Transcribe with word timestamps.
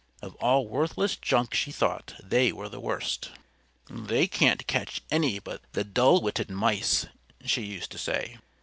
Of 0.23 0.33
all 0.37 0.65
worthless 0.67 1.15
junk 1.15 1.53
she 1.53 1.71
thought 1.71 2.15
they 2.23 2.51
were 2.51 2.69
the 2.69 2.79
worst. 2.79 3.29
"They 3.87 4.25
can't 4.25 4.65
catch 4.65 5.03
any 5.11 5.37
but 5.37 5.61
the 5.73 5.83
dull 5.83 6.21
witted 6.21 6.49
mice," 6.49 7.05
she 7.45 7.61
used 7.61 7.91
to 7.91 7.99
say. 7.99 8.39